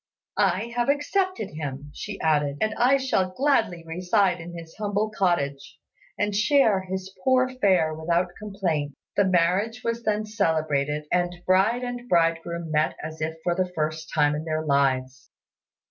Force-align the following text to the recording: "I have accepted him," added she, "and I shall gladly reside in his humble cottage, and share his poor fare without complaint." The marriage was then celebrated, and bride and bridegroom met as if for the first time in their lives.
"I 0.39 0.73
have 0.75 0.89
accepted 0.89 1.51
him," 1.51 1.91
added 2.21 2.55
she, 2.55 2.59
"and 2.59 2.73
I 2.75 2.97
shall 2.97 3.29
gladly 3.35 3.83
reside 3.85 4.39
in 4.41 4.57
his 4.57 4.75
humble 4.79 5.11
cottage, 5.11 5.77
and 6.17 6.35
share 6.35 6.81
his 6.81 7.13
poor 7.23 7.47
fare 7.47 7.93
without 7.93 8.33
complaint." 8.39 8.95
The 9.15 9.25
marriage 9.25 9.81
was 9.83 10.01
then 10.01 10.25
celebrated, 10.25 11.05
and 11.11 11.35
bride 11.45 11.83
and 11.83 12.09
bridegroom 12.09 12.71
met 12.71 12.95
as 13.03 13.21
if 13.21 13.35
for 13.43 13.53
the 13.53 13.71
first 13.75 14.11
time 14.11 14.33
in 14.33 14.43
their 14.43 14.65
lives. 14.65 15.29